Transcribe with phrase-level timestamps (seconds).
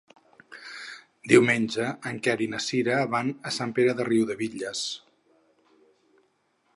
[1.31, 4.81] Diumenge en Quer i na Sira van a Sant Pere de Riudebitlles.